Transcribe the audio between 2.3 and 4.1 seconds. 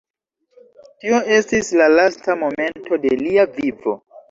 momento de lia vivo.